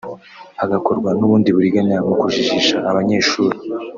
[0.59, 3.57] hagakorwa n’ubundi buriganya mu kujijisha abanyeshuri